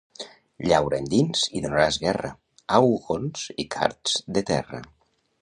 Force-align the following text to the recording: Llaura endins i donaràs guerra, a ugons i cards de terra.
Llaura 0.69 0.99
endins 1.03 1.43
i 1.59 1.61
donaràs 1.65 1.99
guerra, 2.05 2.33
a 2.79 2.81
ugons 2.95 3.45
i 3.67 3.71
cards 3.77 4.19
de 4.39 4.45
terra. 4.51 4.83